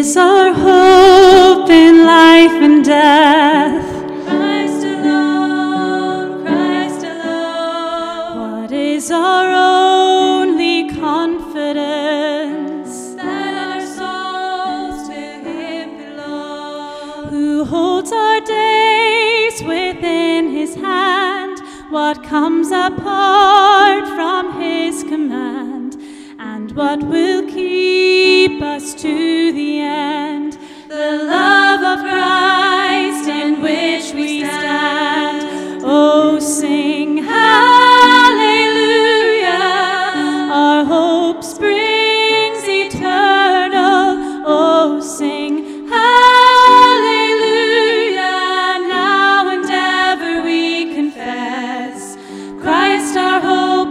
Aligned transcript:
is 0.00 0.16
our 0.16 0.54
hope 0.54 1.68
in 1.68 2.06
life 2.06 2.56
and 2.66 2.82
death. 2.82 3.84
Christ 4.24 4.82
alone, 4.86 6.42
Christ 6.42 7.04
alone. 7.04 8.62
What 8.62 8.72
is 8.72 9.10
our 9.10 9.48
only 9.52 10.88
confidence? 10.88 12.90
That 13.20 13.54
our 13.66 13.82
souls 13.98 15.06
to 15.10 15.20
Him 15.50 15.88
belong. 16.02 17.28
Who 17.28 17.66
holds 17.66 18.10
our 18.10 18.40
days 18.40 19.62
within 19.74 20.48
His 20.60 20.76
hand? 20.76 21.58
What 21.90 22.24
comes 22.24 22.70
apart 22.70 24.04
from 24.16 24.62
His 24.62 25.02
command? 25.02 25.98
And 26.38 26.72
what 26.72 27.02
will 27.02 27.42
keep 27.46 28.62
us 28.62 28.94
to 29.02 29.09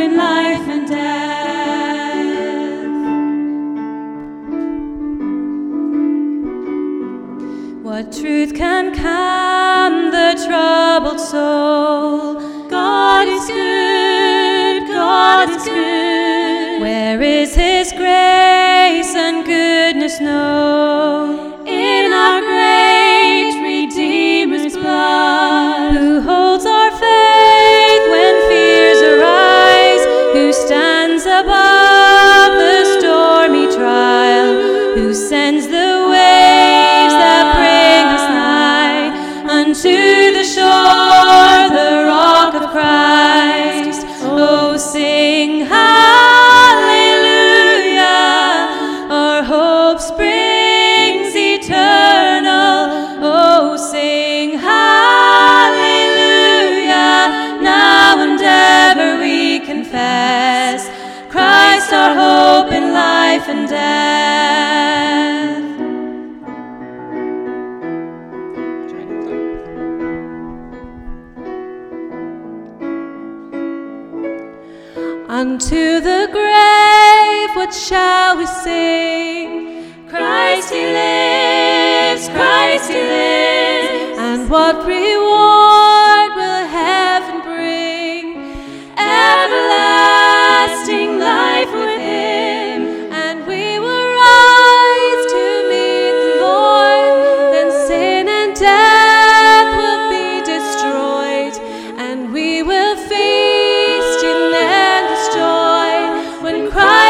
in 0.00 0.16
life 0.16 0.66
and 0.74 0.88
death. 0.88 1.20
What 7.82 8.12
truth 8.12 8.54
can 8.54 8.94
calm 8.94 10.10
the 10.10 10.30
troubled 10.46 11.20
soul? 11.20 12.40
God 12.70 13.28
is 13.28 13.46
good, 13.46 14.88
God 14.88 15.50
is 15.50 15.64
good. 15.64 16.80
Where 16.80 17.20
is 17.20 17.54
His 17.54 17.92
grace 17.92 19.14
and 19.14 19.44
goodness 19.44 20.18
known? 20.20 20.99
Sing 44.92 45.60
hallelujah, 45.60 46.08
our 49.08 49.42
hope 49.44 50.00
springs 50.00 51.32
eternal. 51.36 52.90
Oh, 53.22 53.76
sing 53.76 54.58
hallelujah, 54.58 54.82
now 57.62 58.20
and 58.24 58.40
ever 58.42 59.20
we 59.20 59.60
confess 59.60 60.88
Christ 61.30 61.92
our 61.92 62.12
hope 62.16 62.72
in 62.72 62.92
life 62.92 63.48
and 63.48 63.68
death. 63.68 64.99
Unto 75.40 76.00
the 76.00 76.28
grave, 76.30 77.56
what 77.56 77.72
shall 77.72 78.36
we 78.36 78.44
sing? 78.44 80.06
Christ 80.06 80.68
he 80.68 80.82
lives, 80.82 82.28
Christ 82.28 82.90
he 82.90 83.00
lives. 83.00 84.18
And 84.18 84.50
what 84.50 84.84
reward 84.86 85.29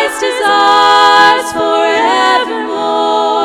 Christ 0.00 0.22
is 0.22 0.40
ours 0.46 1.52
forevermore. 1.52 3.39